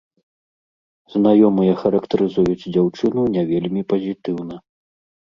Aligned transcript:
Знаёмыя 1.15 1.77
характарызуюць 1.83 2.59
дзяўчыну 2.73 3.21
не 3.39 3.47
вельмі 3.55 3.81
пазітыўна. 3.95 4.55